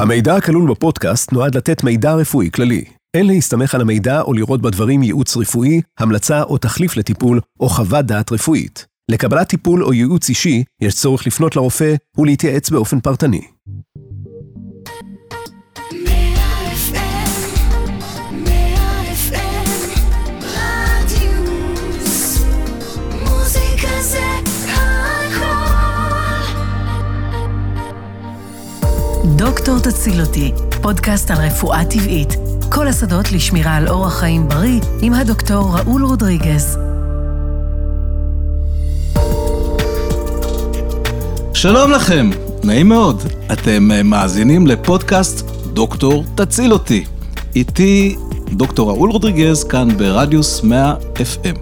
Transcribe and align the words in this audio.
המידע 0.00 0.36
הכלול 0.36 0.70
בפודקאסט 0.70 1.32
נועד 1.32 1.56
לתת 1.56 1.84
מידע 1.84 2.14
רפואי 2.14 2.50
כללי. 2.50 2.84
אין 3.14 3.26
להסתמך 3.26 3.74
על 3.74 3.80
המידע 3.80 4.20
או 4.20 4.32
לראות 4.32 4.62
בדברים 4.62 5.02
ייעוץ 5.02 5.36
רפואי, 5.36 5.80
המלצה 5.98 6.42
או 6.42 6.58
תחליף 6.58 6.96
לטיפול, 6.96 7.40
או 7.60 7.68
חוות 7.68 8.04
דעת 8.06 8.32
רפואית. 8.32 8.86
לקבלת 9.10 9.48
טיפול 9.48 9.84
או 9.84 9.92
ייעוץ 9.92 10.28
אישי, 10.28 10.64
יש 10.80 10.94
צורך 10.94 11.26
לפנות 11.26 11.56
לרופא 11.56 11.94
ולהתייעץ 12.18 12.70
באופן 12.70 13.00
פרטני. 13.00 13.42
דוקטור 29.36 29.78
תציל 29.78 30.20
אותי, 30.20 30.52
פודקאסט 30.82 31.30
על 31.30 31.36
רפואה 31.36 31.84
טבעית. 31.84 32.36
כל 32.68 32.88
השדות 32.88 33.32
לשמירה 33.32 33.76
על 33.76 33.88
אורח 33.88 34.20
חיים 34.20 34.48
בריא 34.48 34.80
עם 35.02 35.14
הדוקטור 35.14 35.76
ראול 35.78 36.04
רודריגז. 36.04 36.78
שלום 41.54 41.90
לכם, 41.90 42.30
נעים 42.64 42.88
מאוד. 42.88 43.22
אתם 43.52 43.90
אה, 43.92 44.02
מאזינים 44.02 44.66
לפודקאסט 44.66 45.50
דוקטור 45.72 46.24
תציל 46.34 46.72
אותי. 46.72 47.04
איתי 47.56 48.16
דוקטור 48.52 48.90
ראול 48.90 49.10
רודריגז 49.10 49.64
כאן 49.64 49.88
ברדיוס 49.96 50.62
100 50.62 50.94
FM. 51.16 51.58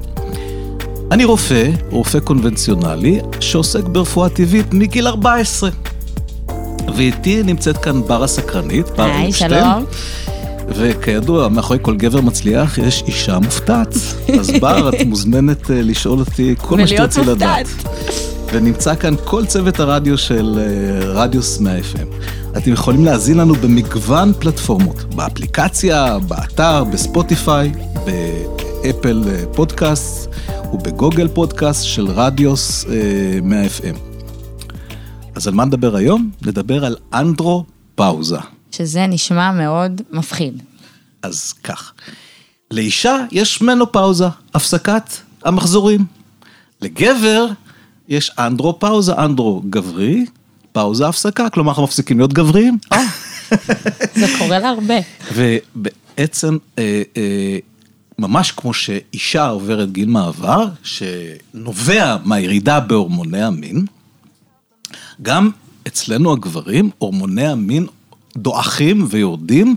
אני 1.11 1.25
רופא, 1.25 1.71
רופא 1.91 2.21
קונבנציונלי, 2.21 3.21
שעוסק 3.41 3.85
ברפואה 3.85 4.29
טבעית 4.29 4.75
מגיל 4.75 5.07
14. 5.07 5.71
ואיתי 6.95 7.43
נמצאת 7.43 7.77
כאן 7.77 8.03
בר 8.03 8.25
הסקרנית, 8.25 8.91
בר 8.91 9.03
היי. 9.03 9.33
שלום. 9.33 9.85
וכידוע, 10.69 11.49
מאחורי 11.49 11.79
כל 11.83 11.97
גבר 11.97 12.21
מצליח 12.21 12.79
יש 12.79 13.05
אישה 13.07 13.39
מופתעת. 13.39 13.95
אז 14.41 14.51
בר, 14.61 14.89
את 14.89 15.07
מוזמנת 15.07 15.71
אה, 15.71 15.83
לשאול 15.83 16.19
אותי 16.19 16.55
כל 16.59 16.77
מה 16.77 16.87
שתרצי 16.87 17.21
לדעת. 17.21 17.67
ונמצא 18.53 18.95
כאן 18.95 19.15
כל 19.25 19.47
צוות 19.47 19.81
הרדיו 19.81 20.19
של 20.19 20.59
אה, 20.59 21.09
רדיוס 21.09 21.61
100 21.61 21.79
FM. 21.79 22.07
אתם 22.57 22.73
יכולים 22.73 23.05
להאזין 23.05 23.39
לנו 23.39 23.55
במגוון 23.55 24.33
פלטפורמות, 24.39 25.15
באפליקציה, 25.15 26.19
באתר, 26.19 26.85
בספוטיפיי, 26.85 27.73
באפל 28.05 29.23
אה, 29.27 29.45
פודקאסט 29.53 30.29
ובגוגל 30.73 31.29
פודקאסט 31.29 31.85
של 31.85 32.07
רדיוס 32.07 32.85
אה, 32.85 32.93
100 33.43 33.67
FM. 33.67 34.16
אז 35.37 35.47
על 35.47 35.55
מה 35.55 35.65
נדבר 35.65 35.97
היום? 35.97 36.31
נדבר 36.43 36.85
על 36.85 36.97
אנדרו 37.15 37.65
פאוזה. 37.95 38.39
שזה 38.73 39.07
נשמע 39.07 39.53
מאוד 39.53 40.01
מפחיד. 40.11 40.63
אז 41.23 41.53
כך, 41.53 41.93
לאישה 42.71 43.17
יש 43.33 43.63
מנופאוזה, 43.63 44.27
הפסקת 44.55 45.03
המחזורים. 45.45 46.05
לגבר 46.83 47.47
יש 48.09 48.31
אנדרו-פאוזה, 48.39 49.15
אנדרו 49.15 49.63
גברי, 49.71 50.27
פאוזה 50.73 51.09
הפסקה, 51.09 51.51
כלומר 51.51 51.71
אנחנו 51.71 51.85
מפסיקים 51.85 52.19
להיות 52.19 52.33
גבריים. 52.33 52.79
זה 54.21 54.27
קורה 54.39 54.59
לה 54.59 54.69
הרבה. 54.69 54.95
ובעצם, 55.35 56.59
אה, 56.79 57.03
אה, 57.17 57.59
ממש 58.19 58.53
כמו 58.53 58.75
שאישה 58.75 59.49
עוברת 59.49 59.93
גיל 59.93 60.09
מעבר, 60.09 60.69
שנובע 60.83 62.17
מהירידה 62.25 62.81
בהורמוני 62.81 63.43
המין, 63.43 63.87
גם 65.23 65.51
אצלנו 65.87 66.33
הגברים, 66.33 66.91
הורמוני 66.99 67.47
המין 67.47 67.87
דועכים 68.37 69.07
ויורדים, 69.11 69.77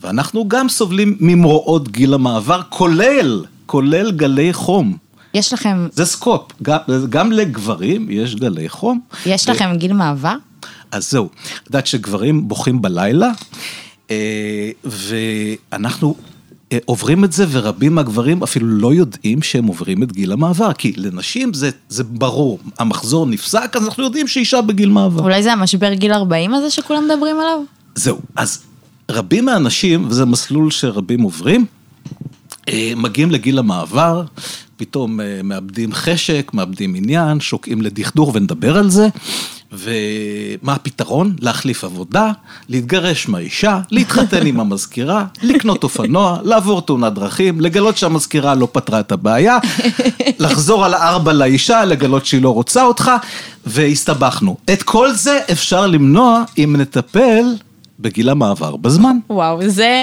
ואנחנו 0.00 0.48
גם 0.48 0.68
סובלים 0.68 1.16
ממרואות 1.20 1.88
גיל 1.88 2.14
המעבר, 2.14 2.60
כולל, 2.68 3.44
כולל 3.66 4.10
גלי 4.10 4.52
חום. 4.52 4.96
יש 5.34 5.52
לכם, 5.52 5.88
זה 5.92 6.04
סקופ, 6.04 6.52
גם, 6.62 6.78
גם 7.08 7.32
לגברים 7.32 8.06
יש 8.10 8.34
גלי 8.34 8.68
חום. 8.68 9.00
יש 9.26 9.48
ו- 9.48 9.50
לכם 9.50 9.76
גיל 9.76 9.92
מעבר? 9.92 10.34
אז 10.92 11.10
זהו, 11.10 11.28
את 11.62 11.66
יודעת 11.66 11.86
שגברים 11.86 12.48
בוכים 12.48 12.82
בלילה, 12.82 13.30
אה, 14.10 14.70
ואנחנו 14.84 16.14
עוברים 16.84 17.24
את 17.24 17.32
זה, 17.32 17.46
ורבים 17.50 17.94
מהגברים 17.94 18.42
אפילו 18.42 18.66
לא 18.66 18.94
יודעים 18.94 19.42
שהם 19.42 19.66
עוברים 19.66 20.02
את 20.02 20.12
גיל 20.12 20.32
המעבר, 20.32 20.72
כי 20.72 20.92
לנשים 20.96 21.54
זה, 21.54 21.70
זה 21.88 22.04
ברור, 22.04 22.58
המחזור 22.78 23.26
נפסק, 23.26 23.76
אז 23.76 23.84
אנחנו 23.84 24.04
יודעים 24.04 24.28
שאישה 24.28 24.60
בגיל 24.60 24.88
מעבר. 24.88 25.22
אולי 25.22 25.42
זה 25.42 25.52
המשבר 25.52 25.94
גיל 25.94 26.12
40 26.12 26.54
הזה 26.54 26.70
שכולם 26.70 27.04
מדברים 27.04 27.36
עליו? 27.40 27.58
זהו, 27.94 28.18
אז 28.36 28.62
רבים 29.10 29.44
מהאנשים, 29.44 30.06
וזה 30.08 30.24
מסלול 30.24 30.70
שרבים 30.70 31.22
עוברים, 31.22 31.66
אה, 32.68 32.92
מגיעים 32.96 33.30
לגיל 33.30 33.58
המעבר, 33.58 34.22
פתאום 34.76 35.20
אה, 35.20 35.40
מאבדים 35.44 35.92
חשק, 35.92 36.50
מאבדים 36.54 36.94
עניין, 36.94 37.40
שוקעים 37.40 37.82
לדכדוך 37.82 38.30
ונדבר 38.34 38.76
על 38.76 38.90
זה. 38.90 39.08
ומה 39.72 40.72
הפתרון? 40.72 41.36
להחליף 41.40 41.84
עבודה, 41.84 42.30
להתגרש 42.68 43.28
מהאישה, 43.28 43.80
להתחתן 43.90 44.46
עם 44.46 44.60
המזכירה, 44.60 45.24
לקנות 45.42 45.84
אופנוע, 45.84 46.38
לעבור 46.42 46.82
תאונת 46.82 47.12
דרכים, 47.14 47.60
לגלות 47.60 47.96
שהמזכירה 47.96 48.54
לא 48.54 48.68
פתרה 48.72 49.00
את 49.00 49.12
הבעיה, 49.12 49.58
לחזור 50.38 50.84
על 50.84 50.94
הארבע 50.94 51.32
לאישה, 51.32 51.84
לגלות 51.84 52.26
שהיא 52.26 52.42
לא 52.42 52.54
רוצה 52.54 52.84
אותך, 52.84 53.10
והסתבכנו. 53.66 54.56
את 54.72 54.82
כל 54.82 55.12
זה 55.12 55.40
אפשר 55.52 55.86
למנוע 55.86 56.44
אם 56.58 56.76
נטפל 56.78 57.44
בגיל 58.00 58.28
המעבר 58.28 58.76
בזמן. 58.76 59.16
וואו, 59.30 59.68
זה 59.68 60.02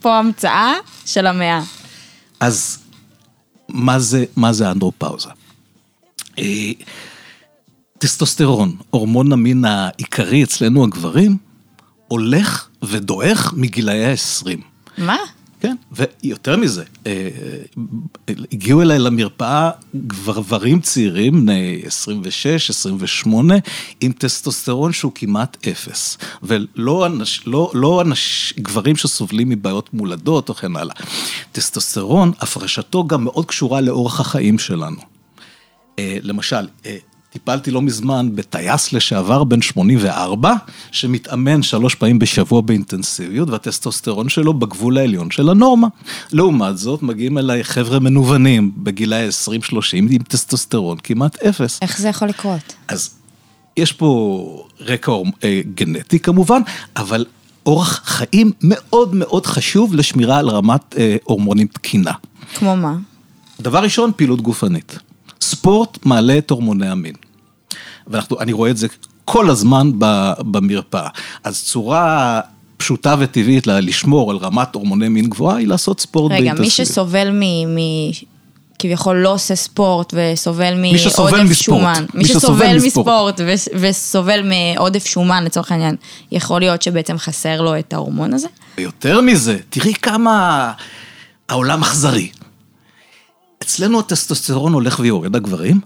פה 0.00 0.18
המצאה 0.18 0.72
של 1.06 1.26
המאה. 1.26 1.60
אז 2.40 2.78
מה 3.68 3.98
זה, 3.98 4.24
מה 4.36 4.52
זה 4.52 4.70
אנדרופאוזה? 4.70 5.28
טסטוסטרון, 7.98 8.76
הורמון 8.90 9.32
המין 9.32 9.64
העיקרי 9.64 10.44
אצלנו 10.44 10.84
הגברים, 10.84 11.36
הולך 12.08 12.68
ודועך 12.82 13.54
מגילאי 13.56 14.04
ה-20. 14.04 14.48
מה? 14.98 15.16
כן, 15.60 15.76
ויותר 15.92 16.56
מזה, 16.56 16.84
אה, 17.06 17.28
הגיעו 18.52 18.82
אליי 18.82 18.98
למרפאה 18.98 19.70
גברים 19.94 20.80
צעירים, 20.80 21.32
בני 21.32 21.82
26, 21.84 22.70
28, 22.70 23.54
עם 24.00 24.12
טסטוסטרון 24.12 24.92
שהוא 24.92 25.12
כמעט 25.14 25.66
אפס. 25.68 26.18
ולא 26.42 27.06
אנש, 27.06 27.42
לא, 27.46 27.70
לא 27.74 28.02
אנש, 28.02 28.54
גברים 28.58 28.96
שסובלים 28.96 29.48
מבעיות 29.48 29.94
מולדות 29.94 30.48
או 30.48 30.54
כן 30.54 30.76
הלאה. 30.76 30.94
טסטוסטרון, 31.52 32.32
הפרשתו 32.40 33.06
גם 33.06 33.24
מאוד 33.24 33.46
קשורה 33.46 33.80
לאורח 33.80 34.20
החיים 34.20 34.58
שלנו. 34.58 35.00
אה, 35.98 36.18
למשל, 36.22 36.68
אה, 36.86 36.96
טיפלתי 37.32 37.70
לא 37.70 37.82
מזמן 37.82 38.30
בטייס 38.34 38.92
לשעבר 38.92 39.44
בן 39.44 39.62
84, 39.62 40.54
שמתאמן 40.92 41.62
שלוש 41.62 41.94
פעמים 41.94 42.18
בשבוע 42.18 42.60
באינטנסיביות, 42.60 43.50
והטסטוסטרון 43.50 44.28
שלו 44.28 44.54
בגבול 44.54 44.98
העליון 44.98 45.30
של 45.30 45.48
הנורמה. 45.48 45.88
לעומת 46.32 46.78
זאת, 46.78 47.02
מגיעים 47.02 47.38
אליי 47.38 47.64
חבר'ה 47.64 47.98
מנוונים 47.98 48.72
בגילאי 48.76 49.28
20-30 49.28 49.52
עם 49.92 50.22
טסטוסטרון 50.28 50.98
כמעט 51.02 51.42
אפס. 51.42 51.78
איך 51.82 51.98
זה 51.98 52.08
יכול 52.08 52.28
לקרות? 52.28 52.74
אז 52.88 53.10
יש 53.76 53.92
פה 53.92 54.68
רקע 54.80 55.12
אה, 55.44 55.60
גנטי 55.74 56.18
כמובן, 56.18 56.60
אבל 56.96 57.24
אורח 57.66 58.00
חיים 58.04 58.52
מאוד 58.62 59.14
מאוד 59.14 59.46
חשוב 59.46 59.94
לשמירה 59.94 60.38
על 60.38 60.48
רמת 60.48 60.94
אה, 60.98 61.16
הורמונים 61.24 61.66
תקינה. 61.66 62.12
כמו 62.54 62.76
מה? 62.76 62.94
דבר 63.60 63.78
ראשון, 63.78 64.10
פעילות 64.16 64.40
גופנית. 64.40 64.98
ספורט 65.40 65.98
מעלה 66.04 66.38
את 66.38 66.50
הורמוני 66.50 66.88
המין. 66.88 67.14
ואני 68.06 68.52
רואה 68.52 68.70
את 68.70 68.76
זה 68.76 68.86
כל 69.24 69.50
הזמן 69.50 69.90
במרפאה. 70.38 71.08
אז 71.44 71.62
צורה 71.64 72.40
פשוטה 72.76 73.14
וטבעית 73.18 73.66
לשמור 73.66 74.30
על 74.30 74.36
רמת 74.36 74.74
הורמוני 74.74 75.08
מין 75.08 75.26
גבוהה 75.26 75.56
היא 75.56 75.68
לעשות 75.68 76.00
ספורט 76.00 76.32
רגע, 76.32 76.52
מי. 76.54 76.70
שסובל 76.70 77.30
מ... 77.30 77.42
מ... 77.74 77.78
כביכול 78.78 79.16
לא 79.16 79.32
עושה 79.32 79.54
ספורט 79.54 80.14
וסובל 80.16 80.74
מי 80.74 80.98
שסובל 80.98 81.30
מעודף 81.30 81.50
מספורט. 81.50 81.80
שומן. 81.80 82.04
מי 82.14 82.24
שסובל 82.24 82.76
מספורט. 82.76 83.40
וסובל 83.74 84.40
מעודף 84.42 85.06
שומן 85.06 85.44
לצורך 85.44 85.72
העניין, 85.72 85.96
יכול 86.32 86.60
להיות 86.60 86.82
שבעצם 86.82 87.18
חסר 87.18 87.60
לו 87.60 87.78
את 87.78 87.92
ההורמון 87.92 88.34
הזה? 88.34 88.48
ויותר 88.78 89.20
מזה, 89.20 89.58
תראי 89.70 89.94
כמה 89.94 90.72
העולם 91.48 91.82
אכזרי. 91.82 92.28
אצלנו 93.68 93.98
הטסטוסטרון 93.98 94.72
הולך 94.72 95.00
ויורד, 95.00 95.36
הגברים, 95.36 95.80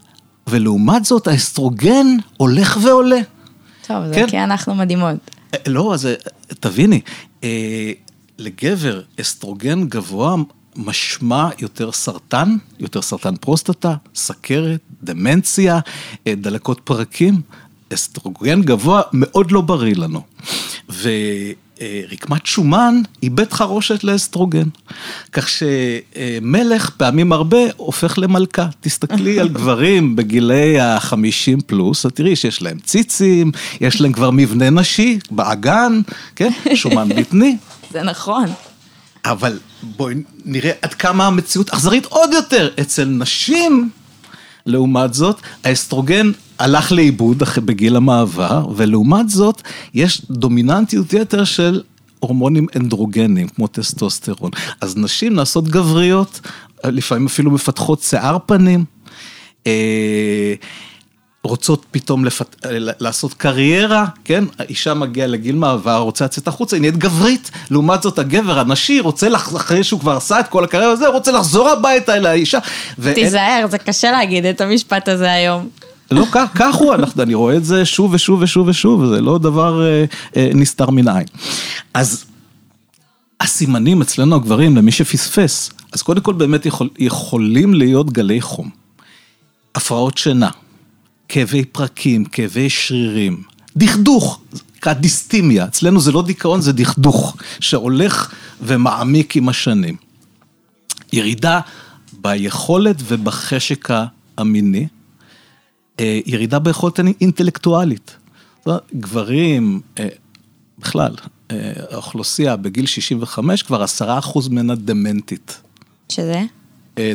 ולעומת 0.47 1.05
זאת 1.05 1.27
האסטרוגן 1.27 2.07
הולך 2.37 2.79
ועולה. 2.83 3.21
טוב, 3.87 4.07
זה 4.07 4.15
כן. 4.15 4.27
כי 4.29 4.39
אנחנו 4.39 4.75
מדהימות. 4.75 5.17
אה, 5.55 5.59
לא, 5.67 5.95
אז 5.95 6.07
אה, 6.07 6.15
תביני, 6.61 7.01
אה, 7.45 7.93
לגבר 8.39 9.01
אסטרוגן 9.21 9.89
גבוה 9.89 10.37
משמע 10.77 11.49
יותר 11.59 11.93
סרטן, 11.93 12.57
יותר 12.81 13.03
סרטן 13.03 13.37
פרוסטטה, 13.37 13.95
סכרת, 14.15 14.81
דמנציה, 15.03 15.81
דלקות 16.29 16.81
פרקים. 16.85 17.41
אסטרוגן 17.95 18.63
גבוה 18.63 19.03
מאוד 19.13 19.51
לא 19.51 19.61
בריא 19.61 19.95
לנו. 19.97 20.23
ורקמת 21.83 22.47
שומן 22.47 23.03
היא 23.23 23.31
בית 23.31 23.53
חרושת 23.53 24.05
לאסטרוגן. 24.05 24.69
כך 25.33 25.49
שמלך 25.49 26.91
פעמים 26.91 27.33
הרבה 27.33 27.59
הופך 27.77 28.19
למלכה. 28.19 28.69
תסתכלי 28.81 29.41
על 29.41 29.49
גברים 29.59 30.17
בגילי 30.17 30.81
החמישים 30.81 31.61
פלוס, 31.61 32.07
את 32.07 32.15
תראי 32.15 32.37
שיש 32.37 32.63
להם 32.63 32.79
ציצים, 32.79 33.53
יש 33.81 34.01
להם 34.01 34.13
כבר 34.13 34.31
מבנה 34.31 34.71
נשי, 34.71 35.19
באגן, 35.31 36.01
כן? 36.37 36.51
שומן 36.75 37.09
בטני. 37.17 37.57
זה 37.91 38.03
נכון. 38.03 38.45
אבל 39.25 39.59
בואי 39.83 40.15
נראה 40.45 40.73
עד 40.83 40.95
כמה 40.95 41.27
המציאות 41.27 41.71
אכזרית 41.71 42.07
עוד 42.07 42.33
יותר. 42.33 42.69
אצל 42.81 43.05
נשים, 43.05 43.91
לעומת 44.67 45.15
זאת, 45.15 45.41
האסטרוגן 45.65 46.33
הלך 46.63 46.93
לאיבוד 46.93 47.43
בגיל 47.65 47.97
המעבר, 47.97 48.67
ולעומת 48.77 49.29
זאת, 49.29 49.63
יש 49.95 50.23
דומיננטיות 50.31 51.13
יתר 51.13 51.45
של 51.45 51.83
הורמונים 52.21 52.67
אנדרוגנים, 52.77 53.49
כמו 53.49 53.67
טסטוסטרון. 53.67 54.51
אז 54.81 54.97
נשים 54.97 55.35
נעשות 55.35 55.69
גבריות, 55.69 56.41
לפעמים 56.85 57.27
אפילו 57.27 57.51
מפתחות 57.51 58.03
שיער 58.03 58.39
פנים. 58.47 58.85
אה, 59.67 60.55
רוצות 61.45 61.87
פתאום 61.91 62.25
לפת... 62.25 62.57
לעשות 63.01 63.35
קריירה, 63.35 64.07
כן? 64.25 64.45
האישה 64.59 64.95
מגיעה 64.95 65.27
לגיל 65.27 65.57
מעבר, 65.57 65.97
רוצה 65.97 66.25
לצאת 66.25 66.49
החוצה, 66.49 66.77
היא 66.77 66.81
נהיית 66.81 66.97
גברית. 66.97 67.51
לעומת 67.71 68.03
זאת, 68.03 68.19
הגבר 68.19 68.59
הנשי 68.59 69.01
רוצה, 69.01 69.29
לח... 69.29 69.57
אחרי 69.57 69.85
שהוא 69.85 70.01
כבר 70.01 70.17
עשה 70.17 70.41
את 70.41 70.49
כל 70.49 70.65
הקריירה 70.65 70.93
הזה, 70.93 71.09
רוצה 71.09 71.33
לחזור 71.33 71.69
הביתה 71.69 72.17
אל 72.17 72.27
האישה. 72.27 72.59
ואין... 72.99 73.15
תיזהר, 73.15 73.67
זה 73.71 73.79
קשה 73.79 74.11
להגיד 74.11 74.45
את 74.45 74.61
המשפט 74.61 75.09
הזה 75.09 75.33
היום. 75.33 75.69
לא, 76.13 76.27
כך, 76.33 76.51
כך 76.55 76.75
הוא, 76.75 76.95
אנחנו, 76.95 77.23
אני 77.23 77.35
רואה 77.35 77.57
את 77.57 77.65
זה 77.65 77.85
שוב 77.85 78.13
ושוב 78.15 78.43
ושוב 78.43 78.69
ושוב, 78.69 79.07
זה 79.07 79.21
לא 79.21 79.39
דבר 79.39 79.83
אה, 79.83 80.05
אה, 80.37 80.51
נסתר 80.55 80.91
מן 80.91 81.09
העין. 81.09 81.27
אז 81.95 82.25
הסימנים 83.41 84.03
אצלנו 84.03 84.37
הגברים, 84.37 84.77
למי 84.77 84.93
שפספס, 84.93 85.71
אז 85.93 86.03
קודם 86.03 86.21
כל 86.21 86.33
באמת 86.33 86.67
יכול, 86.67 86.89
יכולים 86.99 87.75
להיות 87.75 88.13
גלי 88.13 88.41
חום. 88.41 88.71
הפרעות 89.75 90.19
שינה, 90.19 90.51
כאבי 91.29 91.65
פרקים, 91.65 92.25
כאבי 92.25 92.71
שרירים, 92.71 93.43
דכדוך, 93.77 94.41
דיסטימיה, 94.87 95.65
אצלנו 95.65 96.01
זה 96.01 96.13
לא 96.13 96.23
דיכאון, 96.23 96.61
זה 96.61 96.73
דכדוך, 96.73 97.37
שהולך 97.61 98.33
ומעמיק 98.61 99.37
עם 99.37 99.49
השנים. 99.49 99.97
ירידה 101.13 101.61
ביכולת 102.13 102.97
ובחשק 103.09 103.89
המיני, 104.39 104.87
ירידה 106.27 106.59
ביכולת 106.59 107.01
אינטלקטואלית. 107.21 108.17
גברים, 108.95 109.81
אה, 109.99 110.09
בכלל, 110.79 111.15
אה, 111.51 111.73
האוכלוסייה 111.91 112.57
בגיל 112.57 112.87
65 112.87 113.63
כבר 113.63 113.83
עשרה 113.83 114.19
אחוז 114.19 114.49
ממנה 114.49 114.75
דמנטית. 114.75 115.63
שזה? 116.09 116.43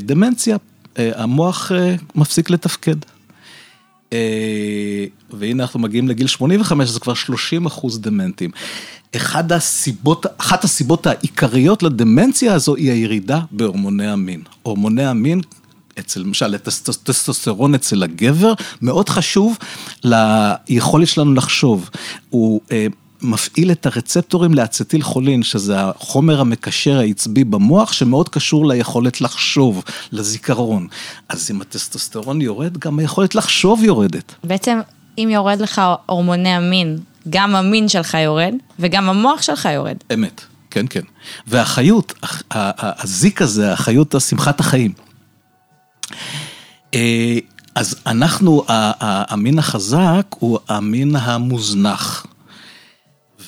דמנציה, 0.02 0.58
המוח 0.96 1.72
מפסיק 2.16 2.50
לתפקד. 2.50 2.96
והנה 5.34 5.64
אנחנו 5.64 5.80
מגיעים 5.80 6.08
לגיל 6.08 6.28
85, 6.28 6.90
זה 6.90 7.00
כבר 7.00 7.14
30 7.14 7.66
אחוז 7.66 8.00
דמנטים. 8.00 8.52
אחד 9.16 9.52
הסיבות, 9.52 10.26
אחת 10.38 10.64
הסיבות 10.64 11.08
העיקריות 11.08 11.84
לדמנציה 11.84 12.54
הזו 12.54 12.76
היא 12.76 12.92
הירידה 12.92 13.42
בהורמוני 13.52 14.08
המין. 14.08 14.42
הורמוני 14.64 15.06
המין 15.06 15.42
אצל, 16.00 16.20
למשל, 16.20 16.58
טסטוסטרון 17.04 17.76
אצל 17.76 18.04
הגבר, 18.04 18.54
מאוד 18.82 19.10
חשוב 19.10 19.58
ליכולת 20.04 21.08
שלנו 21.08 21.34
לחשוב. 21.34 21.90
הוא 22.30 22.62
אה, 22.72 22.88
מפעיל 23.22 23.72
את 23.72 23.86
הרצפטורים 23.86 24.54
לאצטיל 24.54 25.02
חולין, 25.02 25.44
שזה 25.44 25.82
החומר 25.82 26.42
המקשר 26.42 27.00
העצבי 27.00 27.44
במוח, 27.44 27.94
שמאוד 27.94 28.30
קשור 28.30 28.68
ליכולת 28.68 29.22
לחשוב, 29.22 29.84
לזיכרון. 30.12 30.88
אז 31.30 31.52
אם 31.52 31.62
הטסטוסטרון 31.62 32.42
יורד, 32.42 32.78
גם 32.78 33.00
היכולת 33.00 33.36
לחשוב 33.36 33.84
יורדת. 33.84 34.36
בעצם, 34.44 34.80
אם 35.18 35.30
יורד 35.32 35.62
לך 35.62 35.82
הורמוני 36.06 36.50
המין, 36.50 36.98
גם 37.30 37.56
המין 37.56 37.90
שלך 37.90 38.14
יורד, 38.14 38.54
וגם 38.80 39.10
המוח 39.10 39.42
שלך 39.42 39.70
יורד. 39.74 39.98
אמת, 40.14 40.42
כן, 40.72 40.86
כן. 40.90 41.02
והחיות, 41.48 42.14
הזיק 42.52 43.42
הזה, 43.42 43.74
החיות, 43.74 44.16
שמחת 44.20 44.60
החיים. 44.60 45.07
אה, 46.94 47.38
אז 47.76 47.96
אנחנו, 48.06 48.64
המין 48.68 49.60
החזק 49.60 50.26
הוא 50.40 50.60
המין 50.70 51.16
המוזנח. 51.16 52.26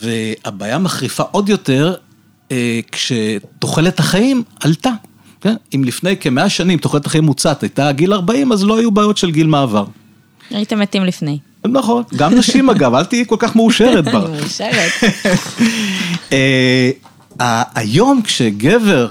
והבעיה 0.01 0.77
מחריפה 0.77 1.23
עוד 1.23 1.49
יותר 1.49 1.95
אה, 2.51 2.79
כשתוחלת 2.91 3.99
החיים 3.99 4.43
עלתה. 4.59 4.91
כן? 5.41 5.55
אם 5.75 5.83
לפני 5.83 6.17
כמאה 6.17 6.49
שנים 6.49 6.79
תוחלת 6.79 7.05
החיים 7.05 7.23
מוצעת 7.23 7.63
הייתה 7.63 7.91
גיל 7.91 8.13
40, 8.13 8.51
אז 8.51 8.63
לא 8.63 8.77
היו 8.77 8.91
בעיות 8.91 9.17
של 9.17 9.31
גיל 9.31 9.47
מעבר. 9.47 9.85
הייתם 10.49 10.79
מתים 10.79 11.03
לפני. 11.03 11.39
נכון, 11.67 12.03
גם 12.15 12.33
נשים 12.33 12.69
אגב, 12.73 12.95
אל 12.95 13.05
תהיי 13.05 13.25
כל 13.27 13.35
כך 13.39 13.55
מאושרת 13.55 14.05
בה. 14.05 14.19
מאושרת. 14.39 14.91
אה, 16.31 16.91
היום 17.75 18.21
כשגבר 18.21 19.07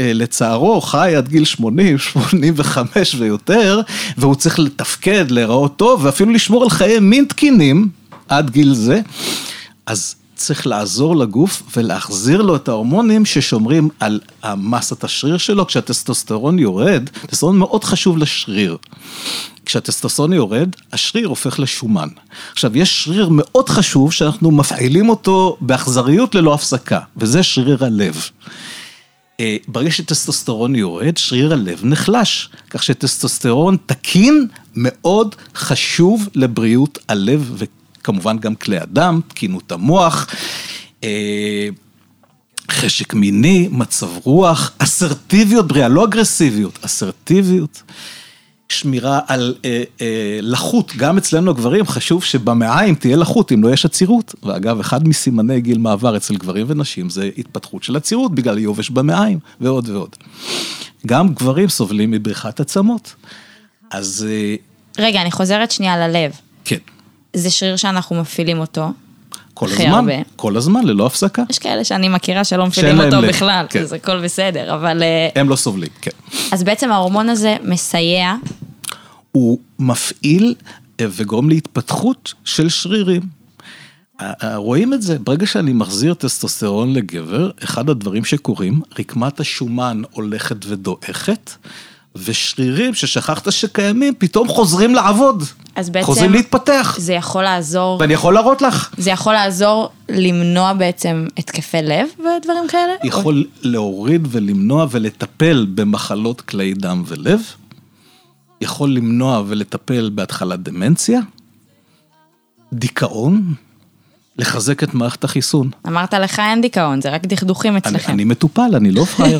לצערו 0.00 0.80
חי 0.80 1.12
עד 1.16 1.28
גיל 1.28 1.44
80, 1.44 1.98
85 1.98 3.14
ויותר, 3.18 3.80
והוא 4.16 4.34
צריך 4.34 4.58
לתפקד, 4.58 5.30
להיראות 5.30 5.76
טוב, 5.76 6.04
ואפילו 6.04 6.32
לשמור 6.32 6.62
על 6.62 6.70
חיי 6.70 7.00
מין 7.00 7.24
תקינים 7.24 7.88
עד 8.28 8.50
גיל 8.50 8.74
זה, 8.74 9.00
אז 9.86 10.14
צריך 10.38 10.66
לעזור 10.66 11.16
לגוף 11.16 11.62
ולהחזיר 11.76 12.42
לו 12.42 12.56
את 12.56 12.68
ההורמונים 12.68 13.24
ששומרים 13.24 13.88
על 14.00 14.20
המסת 14.42 15.04
השריר 15.04 15.38
שלו, 15.38 15.66
כשהטסטוסטרון 15.66 16.58
יורד, 16.58 17.08
טסטוסטרון 17.12 17.58
מאוד 17.58 17.84
חשוב 17.84 18.18
לשריר. 18.18 18.76
כשהטסטוסטרון 19.66 20.32
יורד, 20.32 20.68
השריר 20.92 21.28
הופך 21.28 21.60
לשומן. 21.60 22.08
עכשיו, 22.52 22.78
יש 22.78 23.04
שריר 23.04 23.28
מאוד 23.30 23.68
חשוב 23.68 24.12
שאנחנו 24.12 24.50
מפעילים 24.50 25.08
אותו 25.08 25.56
באכזריות 25.60 26.34
ללא 26.34 26.54
הפסקה, 26.54 27.00
וזה 27.16 27.42
שריר 27.42 27.84
הלב. 27.84 28.16
אה, 29.40 29.56
ברגע 29.68 29.90
שטסטוסטרון 29.90 30.74
יורד, 30.74 31.16
שריר 31.16 31.52
הלב 31.52 31.84
נחלש, 31.84 32.48
כך 32.70 32.82
שטסטוסטרון 32.82 33.76
תקין 33.86 34.46
מאוד 34.74 35.34
חשוב 35.54 36.28
לבריאות 36.34 36.98
הלב 37.08 37.52
וכמובן 37.56 38.38
גם 38.38 38.54
כלי 38.54 38.78
הדם, 38.78 39.20
תקינות 39.28 39.72
המוח. 39.72 40.26
אה, 41.04 41.68
חשק 42.70 43.14
מיני, 43.14 43.68
מצב 43.70 44.08
רוח, 44.24 44.72
אסרטיביות 44.78 45.68
בריאה, 45.68 45.88
לא 45.88 46.04
אגרסיביות, 46.04 46.78
אסרטיביות. 46.82 47.82
שמירה 48.72 49.20
על 49.26 49.54
אה, 49.64 49.82
אה, 50.00 50.38
לחות, 50.42 50.92
גם 50.96 51.18
אצלנו 51.18 51.50
הגברים 51.50 51.86
חשוב 51.86 52.24
שבמעיים 52.24 52.94
תהיה 52.94 53.16
לחות, 53.16 53.52
אם 53.52 53.62
לא 53.62 53.72
יש 53.72 53.84
עצירות. 53.84 54.34
ואגב, 54.42 54.80
אחד 54.80 55.08
מסימני 55.08 55.60
גיל 55.60 55.78
מעבר 55.78 56.16
אצל 56.16 56.36
גברים 56.36 56.66
ונשים 56.68 57.10
זה 57.10 57.30
התפתחות 57.38 57.82
של 57.82 57.96
עצירות 57.96 58.34
בגלל 58.34 58.58
יובש 58.58 58.90
במעיים, 58.90 59.38
ועוד 59.60 59.88
ועוד. 59.88 60.16
גם 61.06 61.34
גברים 61.34 61.68
סובלים 61.68 62.10
מבריחת 62.10 62.60
עצמות. 62.60 63.14
אז... 63.90 64.26
אה, 64.30 64.54
רגע, 64.98 65.22
אני 65.22 65.30
חוזרת 65.30 65.70
שנייה 65.70 66.08
ללב. 66.08 66.32
כן. 66.64 66.76
זה 67.34 67.50
שריר 67.50 67.76
שאנחנו 67.76 68.20
מפעילים 68.20 68.58
אותו. 68.60 68.92
כל 69.54 69.66
הזמן, 69.66 69.86
הרבה. 69.86 70.12
כל 70.36 70.56
הזמן, 70.56 70.84
ללא 70.84 71.06
הפסקה. 71.06 71.42
יש 71.50 71.58
כאלה 71.58 71.84
שאני 71.84 72.08
מכירה 72.08 72.44
שלא 72.44 72.66
מפעילים 72.66 73.00
אותו 73.00 73.20
לב. 73.20 73.28
בכלל, 73.28 73.66
כן. 73.68 73.84
זה 73.84 73.96
הכל 73.96 74.24
בסדר, 74.24 74.74
אבל... 74.74 75.02
אה, 75.02 75.40
הם 75.40 75.48
לא 75.48 75.56
סובלים, 75.56 75.88
כן. 76.00 76.10
אז 76.52 76.62
בעצם 76.62 76.92
ההורמון 76.92 77.28
הזה 77.28 77.56
מסייע 77.64 78.34
הוא 79.38 79.58
מפעיל 79.78 80.54
אה, 81.00 81.06
וגורם 81.10 81.48
להתפתחות 81.48 82.34
של 82.44 82.68
שרירים. 82.68 83.22
רואים 84.54 84.94
את 84.94 85.02
זה, 85.02 85.18
ברגע 85.18 85.46
שאני 85.46 85.72
מחזיר 85.72 86.14
טסטוסטרון 86.14 86.92
לגבר, 86.92 87.50
אחד 87.64 87.90
הדברים 87.90 88.24
שקורים, 88.24 88.80
רקמת 88.98 89.40
השומן 89.40 90.02
הולכת 90.10 90.56
ודועכת, 90.66 91.50
ושרירים 92.16 92.94
ששכחת 92.94 93.52
שקיימים, 93.52 94.14
פתאום 94.18 94.48
חוזרים 94.48 94.94
לעבוד. 94.94 95.42
אז 95.76 95.90
בעצם... 95.90 96.06
חוזרים 96.06 96.32
להתפתח. 96.32 96.96
זה 96.98 97.12
יכול 97.12 97.42
לעזור... 97.42 97.98
ואני 98.00 98.14
יכול 98.14 98.34
להראות 98.34 98.62
לך. 98.62 98.94
זה 98.98 99.10
יכול 99.10 99.32
לעזור 99.32 99.90
למנוע 100.08 100.72
בעצם 100.72 101.26
התקפי 101.36 101.82
לב 101.82 102.08
ודברים 102.18 102.68
כאלה? 102.68 102.92
יכול 103.04 103.44
או... 103.46 103.68
להוריד 103.70 104.28
ולמנוע 104.30 104.86
ולטפל 104.90 105.66
במחלות 105.74 106.40
כלי 106.40 106.74
דם 106.74 107.02
ולב. 107.06 107.40
יכול 108.60 108.90
למנוע 108.90 109.42
ולטפל 109.46 110.10
בהתחלת 110.14 110.62
דמנציה, 110.62 111.20
דיכאון, 112.72 113.54
לחזק 114.38 114.82
את 114.82 114.94
מערכת 114.94 115.24
החיסון. 115.24 115.70
אמרת 115.86 116.14
לך 116.14 116.38
אין 116.38 116.60
דיכאון, 116.60 117.00
זה 117.00 117.10
רק 117.10 117.26
דכדוכים 117.26 117.76
אצלכם. 117.76 118.12
אני, 118.12 118.14
אני 118.14 118.24
מטופל, 118.24 118.70
אני 118.74 118.90
לא 118.90 119.04
פראייר. 119.16 119.38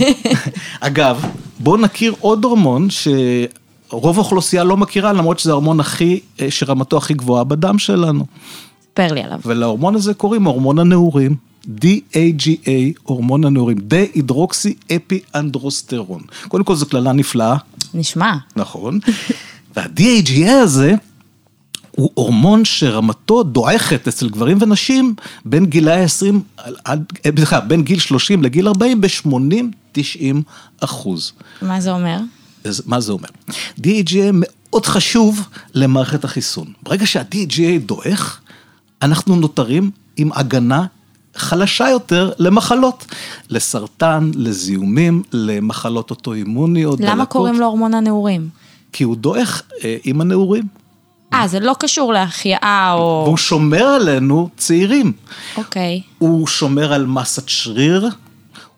אגב, 0.80 1.24
בואו 1.58 1.76
נכיר 1.76 2.14
עוד 2.20 2.44
הורמון 2.44 2.88
רוב 3.90 4.16
האוכלוסייה 4.16 4.64
לא 4.64 4.76
מכירה, 4.76 5.12
למרות 5.12 5.38
שזה 5.38 5.50
ההורמון 5.50 5.80
הכי, 5.80 6.20
אה, 6.40 6.50
שרמתו 6.50 6.96
הכי 6.96 7.14
גבוהה 7.14 7.44
בדם 7.44 7.78
שלנו. 7.78 8.24
ספר 8.92 9.12
לי 9.12 9.20
עליו. 9.20 9.40
ולהורמון 9.44 9.94
הזה 9.94 10.14
קוראים 10.14 10.44
הורמון 10.44 10.78
הנעורים. 10.78 11.34
DAGA, 11.68 12.70
הורמון 13.02 13.44
הנעורים, 13.44 13.78
דה-הידרוקסי 13.80 14.74
אפי 14.96 15.20
אנדרוסטרון. 15.34 16.22
קודם 16.48 16.64
כל 16.64 16.74
זו 16.74 16.86
קללה 16.86 17.12
נפלאה, 17.12 17.56
נשמע. 17.94 18.36
נכון. 18.56 18.98
וה-DAGA 19.76 20.50
הזה 20.50 20.94
הוא 21.90 22.10
הורמון 22.14 22.64
שרמתו 22.64 23.42
דועכת 23.42 24.08
אצל 24.08 24.28
גברים 24.28 24.58
ונשים 24.60 25.14
בין 25.44 25.66
גילאי 25.66 26.02
20, 26.02 26.42
עד, 26.84 27.12
אה, 27.26 27.30
סליחה, 27.36 27.60
בין 27.60 27.82
גיל 27.82 27.98
30 27.98 28.42
לגיל 28.42 28.68
40 28.68 29.00
ב-80-90 29.00 30.36
אחוז. 30.80 31.32
מה 31.62 31.80
זה 31.80 31.90
אומר? 31.90 32.18
אז 32.64 32.82
מה 32.86 33.00
זה 33.00 33.12
אומר? 33.12 33.28
DHA 33.80 34.30
מאוד 34.32 34.86
חשוב 34.86 35.48
למערכת 35.74 36.24
החיסון. 36.24 36.72
ברגע 36.82 37.06
שה-DHA 37.06 37.86
דועך, 37.86 38.40
אנחנו 39.02 39.36
נותרים 39.36 39.90
עם 40.16 40.32
הגנה 40.32 40.86
חלשה 41.38 41.88
יותר 41.88 42.30
למחלות, 42.38 43.06
לסרטן, 43.50 44.30
לזיהומים, 44.34 45.22
למחלות 45.32 46.10
אוטואימוניות, 46.10 47.00
למה 47.00 47.10
דלקות. 47.10 47.28
קוראים 47.28 47.60
לו 47.60 47.66
הורמון 47.66 47.94
הנעורים? 47.94 48.48
כי 48.92 49.04
הוא 49.04 49.16
דועך 49.16 49.62
אה, 49.84 49.96
עם 50.04 50.20
הנעורים, 50.20 50.64
אה, 51.34 51.48
זה 51.48 51.60
לא 51.60 51.74
קשור 51.78 52.12
להחייאה 52.12 52.92
או... 52.92 53.22
והוא 53.26 53.36
שומר 53.36 53.84
עלינו 53.84 54.48
צעירים. 54.56 55.12
אוקיי. 55.56 56.02
הוא 56.18 56.46
שומר 56.46 56.92
על 56.92 57.06
מסת 57.06 57.48
שריר, 57.48 58.08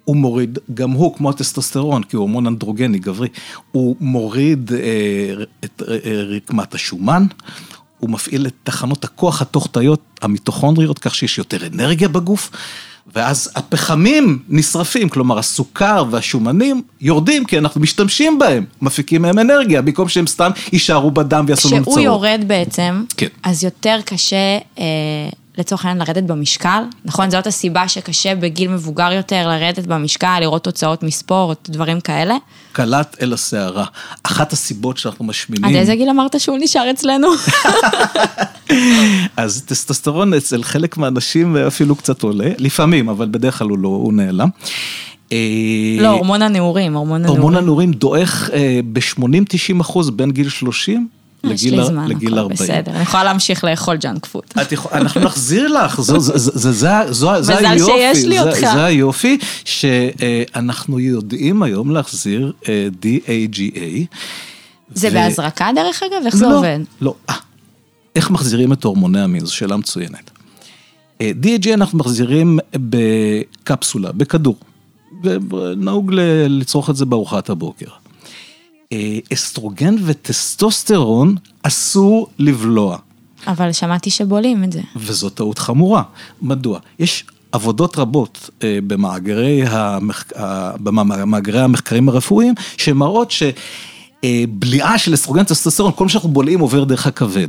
הוא 0.04 0.16
מוריד, 0.16 0.58
גם 0.74 0.90
הוא 0.90 1.14
כמו 1.14 1.30
הטסטוסטרון, 1.30 2.02
כי 2.02 2.16
הוא 2.16 2.20
הורמון 2.20 2.46
אנדרוגני 2.46 2.98
גברי, 2.98 3.28
הוא 3.72 3.96
מוריד 4.00 4.72
אה, 4.72 5.44
את 5.64 5.82
אה, 5.88 5.96
אה, 6.04 6.22
רקמת 6.22 6.74
השומן, 6.74 7.26
הוא 8.00 8.10
מפעיל 8.10 8.46
את 8.46 8.54
תחנות 8.62 9.04
הכוח 9.04 9.42
התוך-תאיות 9.42 10.00
המיטוכונדריות, 10.22 10.98
כך 10.98 11.14
שיש 11.14 11.38
יותר 11.38 11.66
אנרגיה 11.66 12.08
בגוף. 12.08 12.50
ואז 13.14 13.50
הפחמים 13.56 14.38
נשרפים, 14.48 15.08
כלומר 15.08 15.38
הסוכר 15.38 16.04
והשומנים 16.10 16.82
יורדים 17.00 17.44
כי 17.44 17.58
אנחנו 17.58 17.80
משתמשים 17.80 18.38
בהם, 18.38 18.64
מפיקים 18.82 19.22
מהם 19.22 19.38
אנרגיה, 19.38 19.82
במקום 19.82 20.08
שהם 20.08 20.26
סתם 20.26 20.50
יישארו 20.72 21.10
בדם 21.10 21.44
ויעשו 21.48 21.68
לנו 21.68 21.84
צרות. 21.84 21.96
כשהוא 21.96 22.04
יורד 22.04 22.40
בעצם, 22.46 23.04
כן. 23.16 23.26
אז 23.42 23.64
יותר 23.64 23.98
קשה, 24.04 24.58
אה, 24.78 24.84
לצורך 25.60 25.84
העניין, 25.84 26.08
לרדת 26.08 26.22
במשקל, 26.22 26.82
נכון? 27.04 27.30
זאת 27.30 27.46
הסיבה 27.46 27.88
שקשה 27.88 28.34
בגיל 28.34 28.70
מבוגר 28.70 29.12
יותר 29.12 29.48
לרדת 29.48 29.86
במשקל, 29.86 30.38
לראות 30.40 30.64
תוצאות 30.64 31.02
מספורט, 31.02 31.70
דברים 31.70 32.00
כאלה. 32.00 32.36
קלט 32.72 33.16
אל 33.22 33.32
הסערה. 33.32 33.84
אחת 34.22 34.52
הסיבות 34.52 34.98
שאנחנו 34.98 35.24
משמינים... 35.24 35.64
עד 35.64 35.74
איזה 35.74 35.94
גיל 35.94 36.08
אמרת 36.10 36.40
שהוא 36.40 36.58
נשאר 36.60 36.90
אצלנו? 36.90 37.28
אז 39.36 39.62
טסטוסטרון 39.66 40.34
אצל 40.34 40.62
חלק 40.62 40.96
מהאנשים 40.96 41.56
אפילו 41.56 41.96
קצת 41.96 42.22
עולה, 42.22 42.50
לפעמים, 42.58 43.08
אבל 43.08 43.28
בדרך 43.30 43.58
כלל 43.58 43.68
הוא 43.68 43.78
לא, 43.78 43.88
הוא 43.88 44.12
נעלם. 44.12 44.48
אה, 45.32 45.38
לא, 46.00 46.08
הורמון 46.08 46.42
הנעורים, 46.42 46.94
הורמון 46.94 47.20
הנעורים. 47.20 47.42
הורמון 47.42 47.62
הנעורים 47.62 47.92
דועך 47.92 48.50
ב-80-90 48.92 49.80
אחוז 49.80 50.10
בין 50.10 50.30
גיל 50.30 50.48
30 50.48 51.19
אה, 51.44 51.52
יש 51.52 51.64
לגיל 51.64 51.80
לי 51.80 51.86
זמן, 51.86 52.08
לגיל 52.08 52.28
הכל 52.28 52.38
40. 52.38 52.56
בסדר, 52.56 52.92
אני 52.92 53.02
יכולה 53.02 53.24
להמשיך 53.24 53.64
לאכול 53.64 53.96
junk 53.96 54.26
food. 54.26 54.44
יכול, 54.72 54.92
אנחנו 54.94 55.20
נחזיר 55.20 55.68
לך, 55.68 56.00
זו, 56.00 56.20
זו, 56.20 56.38
זו, 56.38 56.72
זו, 56.72 56.72
זו, 56.72 57.42
זו 57.42 57.52
מזל 57.52 57.66
היופי, 57.66 57.92
שיש 57.92 58.24
לי 58.24 58.38
זה, 58.38 58.48
אותך. 58.48 58.60
זה 58.60 58.84
היופי, 58.84 59.38
שאנחנו 59.64 61.00
יודעים 61.00 61.62
היום 61.62 61.90
להחזיר 61.90 62.52
אה, 62.68 62.88
DHEA. 63.02 64.16
זה 64.94 65.08
ו- 65.08 65.12
בהזרקה 65.12 65.70
דרך 65.74 66.02
אגב? 66.02 66.26
איך 66.26 66.36
זה 66.36 66.46
לא, 66.46 66.58
עובד? 66.58 66.78
לא, 67.00 67.14
אה, 67.30 67.34
איך 68.16 68.30
מחזירים 68.30 68.72
את 68.72 68.84
הורמוני 68.84 69.20
המין? 69.20 69.44
זו 69.44 69.54
שאלה 69.54 69.76
מצוינת. 69.76 70.30
אה, 71.20 71.32
DHEA 71.42 71.74
אנחנו 71.74 71.98
מחזירים 71.98 72.58
בקפסולה, 72.76 74.12
בכדור, 74.12 74.56
ונהוג 75.22 76.12
לצרוך 76.48 76.90
את 76.90 76.96
זה 76.96 77.04
בארוחת 77.04 77.50
הבוקר. 77.50 77.99
אה, 78.92 79.18
אסטרוגן 79.32 79.94
וטסטוסטרון 80.04 81.36
אסור 81.62 82.26
לבלוע, 82.38 82.96
אבל 83.46 83.72
שמעתי 83.72 84.10
שבולעים 84.10 84.64
את 84.64 84.72
זה. 84.72 84.80
וזו 84.96 85.28
טעות 85.30 85.58
חמורה. 85.58 86.02
מדוע? 86.42 86.78
יש 86.98 87.24
עבודות 87.52 87.98
רבות 87.98 88.50
אה, 88.62 88.78
במאגרי, 88.86 89.62
המח... 89.66 90.24
ה- 90.36 90.76
במאגרי 90.76 91.60
המחקרים 91.60 92.08
הרפואיים, 92.08 92.54
שמראות 92.76 93.32
שבליעה 94.22 94.98
של 94.98 95.14
אסטרוגן 95.14 95.44
טסטוסטרון, 95.44 95.92
כל 95.96 96.04
מה 96.04 96.10
שאנחנו 96.10 96.28
בולעים 96.28 96.60
עובר 96.60 96.84
דרך 96.84 97.06
הכבד. 97.06 97.48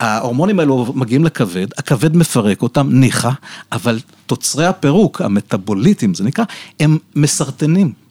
ההורמונים 0.00 0.60
האלו 0.60 0.92
מגיעים 0.94 1.24
לכבד, 1.24 1.66
הכבד 1.78 2.16
מפרק 2.16 2.62
אותם, 2.62 2.88
ניחא, 2.90 3.30
אבל 3.72 3.98
תוצרי 4.26 4.66
הפירוק, 4.66 5.20
המטאבוליטים 5.20 6.14
זה 6.14 6.24
נקרא, 6.24 6.44
הם 6.80 6.98
מסרטנים. 7.16 8.03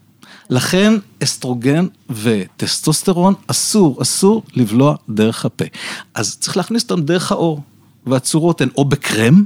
לכן 0.53 0.93
אסטרוגן 1.23 1.87
וטסטוסטרון 2.09 3.33
אסור, 3.47 4.01
אסור 4.01 4.43
לבלוע 4.55 4.95
דרך 5.09 5.45
הפה. 5.45 5.65
אז 6.13 6.37
צריך 6.37 6.57
להכניס 6.57 6.83
אותם 6.83 7.01
דרך 7.01 7.31
האור, 7.31 7.61
והצורות 8.05 8.61
הן 8.61 8.69
או 8.77 8.85
בקרם, 8.85 9.43